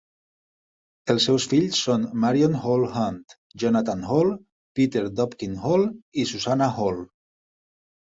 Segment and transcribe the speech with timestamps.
[1.13, 3.21] Els seus fills són Marion Hall Hunt,
[3.67, 4.35] Jonathan Hall,
[4.81, 5.89] Peter Dobkin Hall
[6.27, 7.03] i Susannah Hall.